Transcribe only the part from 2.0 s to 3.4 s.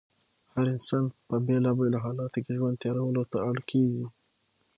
حالاتو کې ژوند تېرولو ته